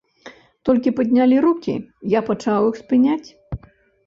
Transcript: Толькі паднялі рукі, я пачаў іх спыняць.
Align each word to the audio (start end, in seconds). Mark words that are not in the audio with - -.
Толькі 0.69 0.93
паднялі 0.99 1.37
рукі, 1.45 1.75
я 2.17 2.23
пачаў 2.31 2.61
іх 2.71 2.81
спыняць. 2.81 3.29